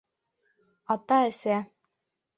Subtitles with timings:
[0.95, 1.61] Ата-әсә.